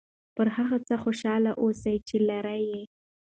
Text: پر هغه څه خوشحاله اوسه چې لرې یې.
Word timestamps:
پر 0.35 0.47
هغه 0.55 0.77
څه 0.87 0.95
خوشحاله 1.03 1.51
اوسه 1.63 1.91
چې 2.07 2.15
لرې 2.29 2.59
یې. 2.69 2.81